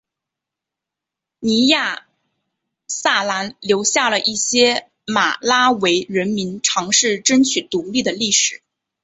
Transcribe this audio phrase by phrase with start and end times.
[1.37, 2.07] 尼亚
[2.87, 8.63] 萨兰留下了一些马拉维人民尝试争取独立的历史。